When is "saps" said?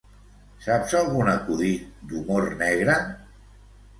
0.67-0.93